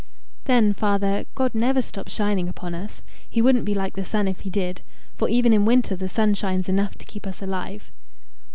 "Then, 0.45 0.73
father, 0.73 1.25
God 1.35 1.53
never 1.53 1.79
stops 1.79 2.11
shining 2.11 2.49
upon 2.49 2.73
us. 2.73 3.03
He 3.29 3.39
wouldn't 3.39 3.65
be 3.65 3.75
like 3.75 3.95
the 3.95 4.03
sun 4.03 4.27
if 4.27 4.39
he 4.39 4.49
did. 4.49 4.81
For 5.15 5.29
even 5.29 5.53
in 5.53 5.63
winter 5.63 5.95
the 5.95 6.09
sun 6.09 6.33
shines 6.33 6.67
enough 6.67 6.97
to 6.97 7.05
keep 7.05 7.27
us 7.27 7.39
alive." 7.39 7.91